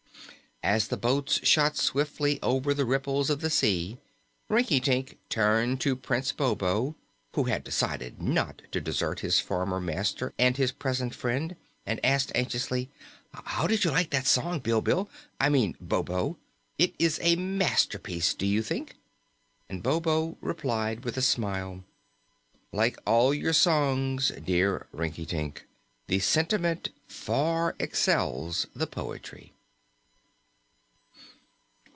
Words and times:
As 0.63 0.89
the 0.89 0.95
boats 0.97 1.39
shot 1.43 1.75
swiftly 1.75 2.39
over 2.43 2.75
the 2.75 2.85
ripples 2.85 3.31
of 3.31 3.41
the 3.41 3.49
sea 3.49 3.97
Rinkitink 4.47 5.17
turned 5.27 5.81
to 5.81 5.95
Prince 5.95 6.31
Bobo, 6.33 6.95
who 7.33 7.45
had 7.45 7.63
decided 7.63 8.21
not 8.21 8.61
to 8.71 8.79
desert 8.79 9.21
his 9.21 9.39
former 9.39 9.79
master 9.81 10.35
and 10.37 10.57
his 10.57 10.71
present 10.71 11.15
friend, 11.15 11.55
and 11.83 11.99
asked 12.05 12.31
anxiously: 12.35 12.91
"How 13.33 13.65
did 13.65 13.83
you 13.83 13.89
like 13.89 14.11
that 14.11 14.27
song, 14.27 14.59
Bilbil 14.59 15.09
I 15.39 15.49
mean 15.49 15.75
Bobo? 15.81 16.37
Is 16.77 17.17
it 17.17 17.25
a 17.25 17.35
masterpiece, 17.37 18.35
do 18.35 18.45
you 18.45 18.61
think?" 18.61 18.97
And 19.67 19.81
Bobo 19.81 20.37
replied 20.41 21.03
with 21.03 21.17
a 21.17 21.23
smile: 21.23 21.83
"Like 22.71 22.99
all 23.07 23.33
your 23.33 23.53
songs, 23.53 24.31
dear 24.45 24.85
Rinkitink, 24.91 25.63
the 26.05 26.19
sentiment 26.19 26.91
far 27.07 27.75
excels 27.79 28.67
the 28.75 28.85
poetry." 28.85 29.53